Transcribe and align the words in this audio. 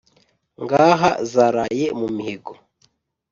ngaha 0.63 1.09
zaraye 1.31 1.85
mu 1.99 2.07
mihigo. 2.15 2.53